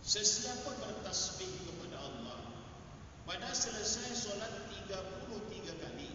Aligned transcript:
Sesiapa 0.00 0.80
bertasbih 0.80 1.68
kepada 1.68 2.00
Allah? 2.00 2.40
Pada 3.28 3.52
selesai 3.52 4.16
solat 4.16 4.72
33 4.88 5.76
kali. 5.76 6.10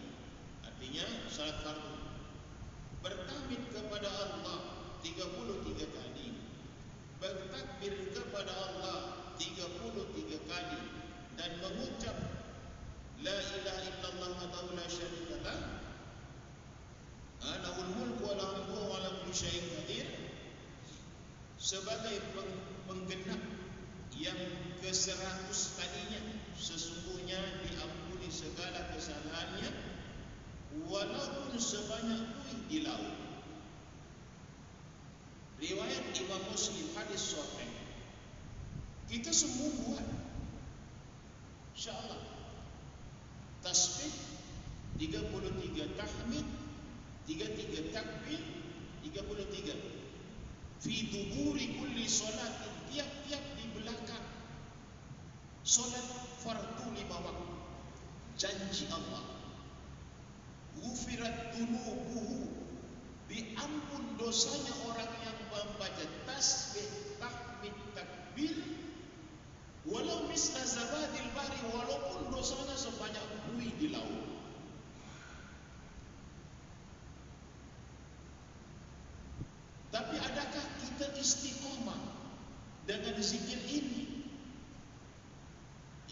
Artinya 0.66 1.06
solat 1.30 1.54
fardu. 1.62 1.94
Bertahmid 3.06 3.62
kepada 3.70 4.10
Allah 4.10 4.58
33 5.06 5.86
kali. 5.86 6.28
Bertakbir 7.22 7.94
kepada 8.10 8.52
Allah 8.52 8.98
33 9.38 10.50
kali. 10.50 10.82
Dan 11.38 11.50
mengucap 11.62 12.16
la 13.22 13.38
ilaha 13.38 13.80
illallah 13.86 14.30
wa 14.34 14.74
la 14.74 14.86
syarika 14.90 15.36
lah. 15.46 15.60
Alahul 17.46 17.90
mulku 17.94 18.26
wa 18.26 18.34
lahu 18.34 18.90
wa 18.90 18.98
ala 18.98 19.22
kulli 19.22 19.30
syai'in 19.30 19.62
qadir. 19.78 20.06
Sebagai 21.56 22.18
penggenap 22.90 23.55
yang 24.26 24.40
ke 24.82 24.90
seratus 24.90 25.78
kalinya 25.78 26.18
sesungguhnya 26.58 27.38
diampuni 27.62 28.26
segala 28.26 28.90
kesalahannya 28.90 29.70
walaupun 30.90 31.54
sebanyak 31.54 32.26
buih 32.34 32.60
di 32.66 32.78
laut. 32.82 33.16
Riwayat 35.62 36.10
Imam 36.12 36.42
Muslim 36.50 36.90
hadis 36.98 37.38
sahih. 37.38 37.70
Kita 39.06 39.30
semua 39.30 39.70
buat. 39.86 40.06
Insyaallah. 41.78 42.20
Tasbih 43.62 44.12
33 44.98 45.96
tahmid 45.96 46.46
33 47.26 47.90
takbir 47.90 48.42
33 49.02 49.96
fi 50.80 50.94
duburi 51.10 51.66
kulli 51.74 52.06
salatin 52.06 52.74
tiap-tiap 52.88 53.42
di 53.58 53.66
belakang 53.74 54.26
solat 55.66 56.06
fardu 56.40 56.86
lima 56.94 57.18
waktu 57.18 57.54
janji 58.76 58.92
Allah. 58.92 59.24
Gufirat 60.76 61.56
dunubuhu 61.56 62.52
diampun 63.32 64.04
dosanya 64.20 64.76
orang 64.84 65.08
yang 65.24 65.38
membaca 65.48 66.04
tasbih 66.28 67.16
tahmid 67.16 67.72
takbir. 67.96 68.52
Walau 69.88 70.28
misla 70.28 70.60
zabadil 70.60 71.24
bahri 71.32 71.56
walaupun 71.72 72.28
dosanya 72.28 72.76
sebanyak 72.76 73.24
buih 73.48 73.72
di 73.80 73.88
laut. 73.96 74.28
Tapi 79.88 80.20
adakah 80.20 80.64
kita 80.84 81.16
istiqomah 81.16 81.96
dengan 82.84 83.16
zikir 83.24 83.56
ini? 83.72 84.04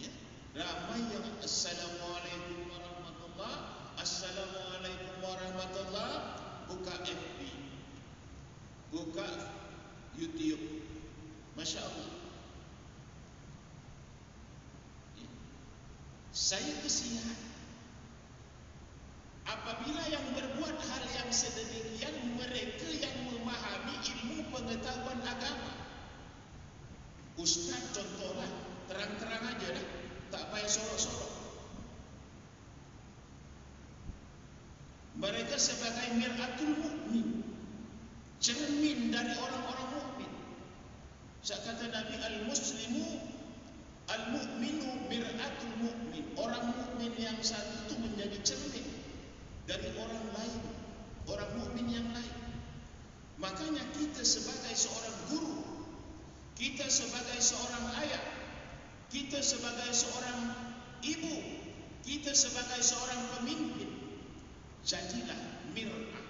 Ya 0.01 0.09
ramai 0.57 1.03
yang 1.11 1.27
assalamualaikum 1.43 2.71
warahmatullah 2.71 3.55
assalamualaikum 3.99 5.19
warahmatullah 5.19 6.13
buka 6.71 6.95
FB 7.03 7.41
buka 8.95 9.29
YouTube 10.15 10.63
Masya 11.59 11.83
Allah 11.83 12.11
ya. 15.19 15.29
Saya 16.35 16.75
kesian 16.83 17.31
apabila 19.47 20.03
yang 20.11 20.27
berbuat 20.35 20.77
hal 20.83 21.05
yang 21.15 21.31
sedemikian 21.31 22.11
mereka 22.35 22.91
yang 22.91 23.15
memahami 23.31 23.95
ilmu 24.03 24.43
pengetahuan 24.51 25.23
agama. 25.23 25.79
Ustaz 27.39 27.95
contohlah 27.95 28.51
terang-terang 28.91 29.47
aja 29.47 29.69
dah. 29.79 29.87
Tak 30.35 30.45
payah 30.51 30.67
sorok-sorok. 30.67 31.33
Mereka 35.23 35.55
sebagai 35.55 36.19
miratul 36.19 36.75
mukmin. 36.83 37.47
Cermin 38.43 39.15
dari 39.15 39.39
orang-orang 39.39 39.89
mukmin. 39.95 40.33
Saya 41.47 41.63
kata 41.63 41.95
Nabi 41.95 42.19
al-muslimu 42.19 43.34
satu 47.45 47.85
itu 47.85 47.95
menjadi 48.01 48.41
cermin 48.41 48.89
dari 49.69 49.93
orang 50.01 50.27
lain 50.33 50.63
orang 51.29 51.51
mukmin 51.61 51.93
yang 51.93 52.09
lain. 52.17 52.37
Makanya 53.37 53.85
kita 53.93 54.25
sebagai 54.25 54.73
seorang 54.73 55.17
guru 55.29 55.61
kita 56.57 56.89
sebagai 56.89 57.37
seorang 57.45 57.85
ayah 58.01 58.25
kita 59.13 59.45
sebagai 59.45 59.93
seorang 59.93 60.41
ibu 61.05 61.37
kita 62.01 62.33
sebagai 62.33 62.81
seorang 62.81 63.21
pemimpin 63.37 63.93
jadilah 64.85 65.41
mir'ah. 65.77 66.25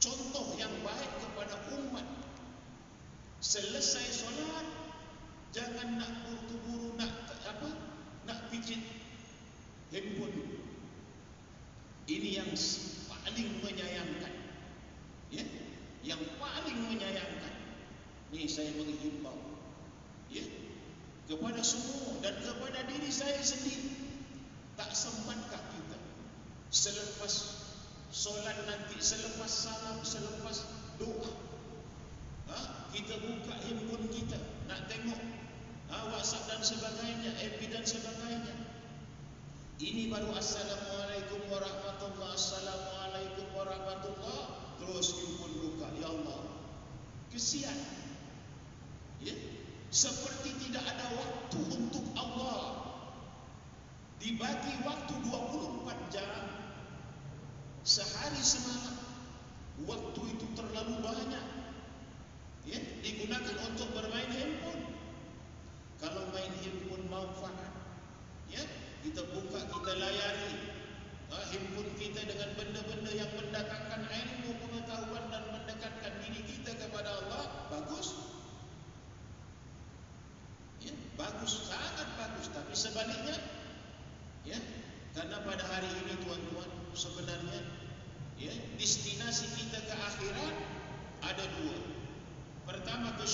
Contoh 0.00 0.52
yang 0.60 0.72
baik 0.84 1.12
kepada 1.20 1.56
umat. 1.72 2.04
Selesai 3.44 4.08
solat 4.24 4.68
jangan 5.52 6.00
nak 6.00 6.12
buru-buru 6.24 6.96
nak 6.96 7.12
apa 7.44 7.68
nak 8.24 8.48
pijit 8.48 8.80
handphone 9.94 10.34
ini 12.04 12.36
yang 12.36 12.50
paling 13.08 13.50
menyayangkan. 13.64 14.34
Ya? 15.32 15.44
Yang 16.04 16.22
paling 16.36 16.78
menyayangkan. 16.90 17.54
Ini 18.34 18.44
saya 18.50 18.74
menghimbau. 18.76 19.38
Ya? 20.28 20.44
Kepada 21.24 21.62
semua 21.64 22.20
dan 22.20 22.36
kepada 22.44 22.84
diri 22.90 23.08
saya 23.08 23.40
sendiri. 23.40 23.94
Tak 24.74 24.90
sempatkah 24.90 25.62
kita 25.70 25.98
selepas 26.74 27.62
solat 28.10 28.58
nanti 28.66 28.98
selepas 28.98 29.46
salam 29.46 30.02
selepas 30.02 30.66
doa? 30.98 31.30
Ha? 32.50 32.90
kita 32.90 33.22
buka 33.22 33.54
handphone 33.62 34.10
kita 34.10 34.34
nak 34.66 34.90
tengok 34.90 35.22
ha? 35.94 36.10
whatsapp 36.10 36.42
dan 36.50 36.60
sebagainya 36.60 37.30
FB 37.38 37.70
dan 37.70 37.86
sebagainya 37.86 38.63
ini 39.82 40.06
baru 40.06 40.30
Assalamualaikum 40.38 41.50
warahmatullahi 41.50 42.38
Assalamualaikum 42.38 43.46
warahmatullahi. 43.58 44.78
Terus 44.78 45.08
pun 45.34 45.50
buka 45.50 45.90
Ya 45.98 46.14
Allah. 46.14 46.40
Kesian. 47.34 47.74
Ya? 49.18 49.34
Seperti 49.90 50.54
tidak 50.62 50.86
ada 50.86 51.06
waktu 51.18 51.58
untuk 51.74 52.06
Allah. 52.14 52.86
Dibagi 54.22 54.78
waktu 54.86 55.14
24 55.26 56.14
jam. 56.14 56.42
Sehari 57.82 58.42
semalam. 58.46 58.94
Waktu 59.90 60.20
itu 60.38 60.46
terlalu 60.54 61.02
banyak. 61.02 61.46
Ya? 62.62 62.78
Digunakan 63.02 63.56
untuk 63.74 63.90
bermain 63.90 64.30
handphone 64.30 64.86
Kalau 65.98 66.30
main 66.32 66.48
handphone 66.62 67.04
manfaat 67.12 67.74
Ya 68.48 68.64
kita 69.04 69.20
buka, 69.36 69.60
kita 69.68 69.92
layari 70.00 70.52
ha, 71.28 71.36
handphone 71.52 71.92
kita 72.00 72.24
dengan 72.24 72.56
benda-benda 72.56 73.12
yang 73.12 73.28
mendatangkan 73.36 74.00
ilmu 74.08 74.56
pengetahuan 74.64 75.28
dan 75.28 75.44
mendekatkan 75.52 76.12
diri 76.24 76.40
kita 76.48 76.72
kepada 76.80 77.12
Allah, 77.12 77.68
bagus. 77.68 78.16
Ya, 80.80 80.96
bagus, 81.20 81.68
sangat 81.68 82.08
bagus. 82.16 82.48
Tapi 82.48 82.72
sebaliknya, 82.72 83.36
ya, 84.48 84.56
karena 85.12 85.36
pada 85.44 85.64
hari 85.68 85.92
ini 86.00 86.24
tuan-tuan 86.24 86.72
sebenarnya, 86.96 87.60
ya, 88.40 88.56
destinasi 88.80 89.52
kita 89.52 89.84
ke 89.84 89.94
akhirat 90.00 90.54
ada 91.28 91.44
dua. 91.60 91.76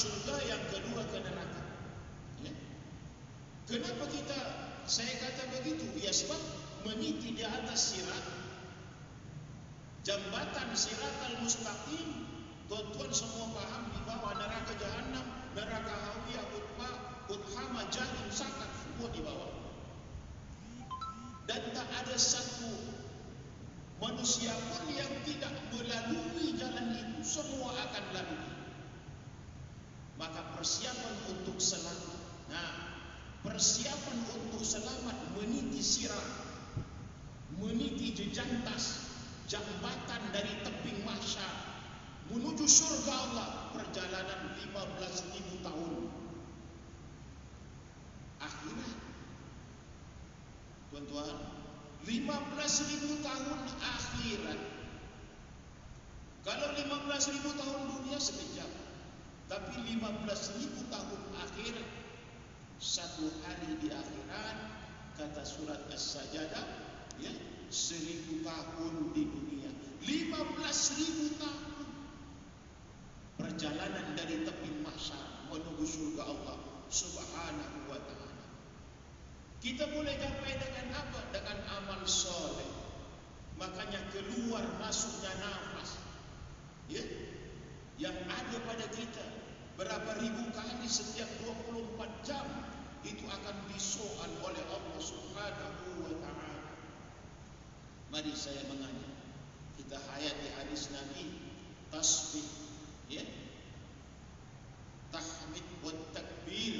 Surga, 0.00 0.36
yang 0.48 0.64
kedua 0.72 1.04
ke 1.12 1.20
neraka. 1.20 1.62
Ya. 2.40 2.52
Kenapa 3.68 4.08
kita 4.08 4.38
saya 4.88 5.12
kata 5.20 5.60
begitu 5.60 5.84
ya 6.00 6.08
sebab 6.08 6.40
meniti 6.88 7.36
di 7.36 7.44
atas 7.44 7.92
sirat 7.92 8.24
jambatan 10.00 10.72
sirat 10.72 11.14
al-mustaqim 11.28 12.26
tuan-tuan 12.72 13.12
semua 13.12 13.52
paham 13.52 13.92
di 13.92 14.00
bawah 14.08 14.32
neraka 14.40 14.72
jahanam 14.80 15.26
neraka 15.52 15.92
hawiyah 15.92 16.46
utma 16.56 16.90
uthama 17.28 17.84
jahim 17.92 18.28
sakat 18.32 18.72
semua 18.80 19.12
di 19.12 19.20
bawah 19.20 19.52
dan 21.44 21.60
tak 21.76 21.88
ada 22.00 22.16
satu 22.16 22.72
manusia 24.00 24.56
pun 24.72 24.88
yang 24.90 25.12
tidak 25.28 25.52
melalui 25.76 26.56
jalan 26.56 26.96
itu 26.96 27.20
semua 27.20 27.76
akan 27.76 28.04
lalui 28.16 28.59
maka 30.20 30.44
persiapan 30.52 31.16
untuk 31.32 31.56
selamat. 31.56 32.20
Nah 32.52 32.70
persiapan 33.40 34.18
untuk 34.36 34.60
selamat 34.60 35.16
meniti 35.40 35.80
sirah 35.80 36.28
meniti 37.56 38.12
jejantas 38.12 39.08
jambatan 39.48 40.28
dari 40.28 40.60
tebing 40.60 41.00
mahsyar 41.08 41.48
menuju 42.28 42.68
syurga 42.68 43.16
Allah 43.16 43.48
perjalanan 43.72 44.54
15000 44.60 45.64
tahun. 45.64 45.92
Akhirnya 48.44 48.92
tuan-tuan 50.92 51.36
15000 52.04 53.24
tahun 53.24 53.58
akhirat. 53.80 54.60
Kalau 56.40 56.68
15000 56.76 57.60
tahun 57.60 57.80
dunia 57.88 58.18
sekejap 58.20 58.89
tapi 59.50 59.82
15.000 59.98 60.94
tahun 60.94 61.22
akhirat 61.42 61.90
satu 62.78 63.26
hari 63.42 63.82
di 63.82 63.90
akhirat 63.90 64.56
kata 65.18 65.42
surat 65.42 65.90
As-Sajdah 65.90 66.46
ya, 67.18 67.34
seribu 67.66 68.46
tahun 68.46 69.10
di 69.10 69.26
dunia. 69.26 69.70
15.000 70.06 71.42
tahun 71.42 71.86
perjalanan 73.42 74.06
dari 74.14 74.46
tepi 74.46 74.86
mahsyar 74.86 75.50
menuju 75.50 75.82
surga 75.82 76.30
Allah 76.30 76.56
Subhanahu 76.86 77.90
wa 77.90 77.98
taala. 78.06 78.38
Kita 79.58 79.90
boleh 79.90 80.14
capai 80.14 80.62
dengan 80.62 80.94
apa? 80.94 81.26
Dengan 81.34 81.58
amal 81.82 82.06
soleh. 82.06 82.70
Makanya 83.58 83.98
keluar 84.14 84.62
masuknya 84.78 85.34
nafas. 85.42 85.98
Ya? 86.86 87.02
Yang 87.98 88.16
ada 88.30 88.56
pada 88.64 88.86
kita 88.94 89.39
berapa 89.80 90.12
ribu 90.20 90.44
kali 90.52 90.84
setiap 90.84 91.24
24 91.40 92.28
jam 92.28 92.44
itu 93.00 93.24
akan 93.24 93.56
disoal 93.72 94.28
oleh 94.44 94.60
Allah 94.68 95.00
Subhanahu 95.00 96.04
wa 96.04 96.12
taala. 96.20 96.68
Mari 98.12 98.36
saya 98.36 98.60
mengajak 98.68 99.08
kita 99.80 99.96
hayati 99.96 100.48
hadis 100.60 100.92
Nabi 100.92 101.32
tasbih 101.88 102.44
ya? 103.08 103.24
Tahmid 105.16 105.64
wa 105.80 105.96
takbir 106.12 106.76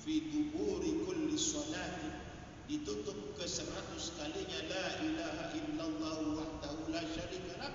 fi 0.00 0.14
duburi 0.32 1.04
kulli 1.04 1.36
salati. 1.36 2.32
Ditutup 2.64 3.36
ke 3.36 3.44
seratus 3.44 4.16
kalinya 4.16 4.60
la 4.72 4.86
ilaha 5.04 5.44
illallah 5.52 6.16
wahdahu 6.40 6.88
la 6.88 7.04
syarika 7.04 7.60
lah 7.60 7.74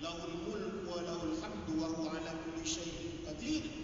lahul 0.00 0.32
mulk 0.48 0.88
wa 0.88 0.96
lahul 1.04 1.36
hamdu 1.44 1.76
wa 1.76 1.92
huwa 1.92 2.16
ala 2.16 2.32
kulli 2.48 2.64
syai'in 2.64 3.20
qadir 3.28 3.80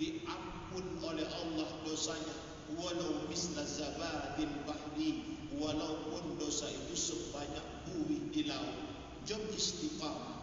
diampun 0.00 0.96
oleh 1.04 1.28
Allah 1.28 1.68
dosanya 1.84 2.36
walau 2.72 3.19
misla 3.30 3.62
zabadil 3.62 4.50
bahri 4.66 5.38
walaupun 5.54 6.34
dosa 6.42 6.66
itu 6.66 6.98
sebanyak 6.98 7.62
buih 7.86 8.26
di 8.34 8.50
laut 8.50 8.76
jom 9.22 9.40
istiqamah 9.54 10.42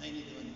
nah 0.00 0.04
ini 0.08 0.24
teman 0.24 0.48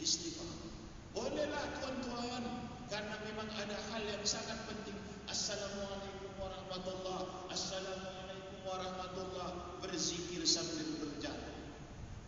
istiqamah 0.00 0.72
bolehlah 1.12 1.64
tuan-tuan 1.84 2.68
karena 2.88 3.20
memang 3.20 3.48
ada 3.52 3.76
hal 3.92 4.00
yang 4.00 4.24
sangat 4.24 4.56
penting. 4.64 4.96
Assalamualaikum 5.28 6.32
warahmatullahi 6.40 7.52
Assalamualaikum 7.52 8.64
warahmatullahi 8.64 9.84
Berzikir 9.84 10.40
sambil 10.48 10.88
berjalan. 10.96 11.56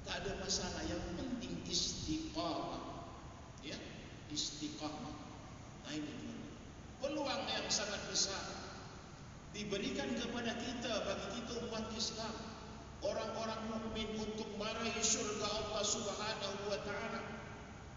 Tak 0.05 0.21
ada 0.21 0.37
masalah. 0.45 0.85
Yang 0.85 1.01
penting 1.17 1.55
istiqamah. 1.65 3.09
Ya, 3.65 3.81
istiqamah. 4.29 5.17
Nah 5.89 5.93
ini 5.97 6.13
peluang 7.01 7.45
yang 7.49 7.67
sangat 7.73 8.01
besar 8.13 8.45
diberikan 9.57 10.13
kepada 10.15 10.55
kita 10.61 10.93
bagi 11.09 11.29
kita 11.43 11.53
umat 11.67 11.91
Islam 11.97 12.35
orang-orang 13.01 13.61
mukmin 13.73 14.09
untuk 14.21 14.47
meraih 14.61 15.01
syurga 15.01 15.49
Allah 15.49 15.83
Subhanahu 15.85 16.69
wa 16.69 16.79
taala. 16.85 17.21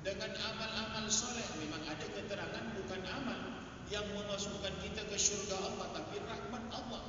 Dengan 0.04 0.36
amal-amal 0.36 1.08
soleh 1.08 1.48
memang 1.64 1.80
ada 1.88 2.04
keterangan 2.04 2.66
bukan 2.76 3.02
amal 3.08 3.40
yang 3.88 4.04
memasukkan 4.12 4.76
kita 4.84 5.08
ke 5.08 5.16
syurga 5.16 5.56
Allah 5.60 5.88
tapi 5.96 6.20
rahmat 6.24 6.64
Allah. 6.76 7.04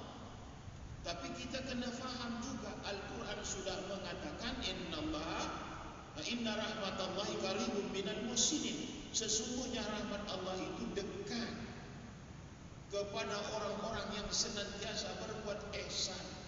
Tapi 1.02 1.28
kita 1.36 1.58
kena 1.66 1.90
faham 1.90 2.38
juga 2.42 2.70
Al-Quran 2.86 3.40
sudah 3.42 3.76
mengatakan 3.90 4.62
inna 4.62 4.98
Allah 4.98 5.42
inna 6.22 6.54
rahmat 6.54 6.96
Allah 6.98 7.28
qaribun 7.42 7.90
minal 7.90 8.22
muslimin. 8.30 9.10
Sesungguhnya 9.14 9.82
rahmat 9.82 10.22
Allah 10.30 10.54
itu 10.58 10.84
dekat 10.94 11.73
kepada 12.94 13.34
orang-orang 13.50 14.06
yang 14.14 14.28
senantiasa 14.30 15.10
berbuat 15.18 15.58
ihsan 15.82 16.43